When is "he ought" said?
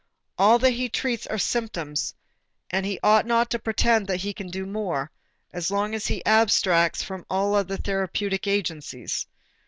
2.87-3.27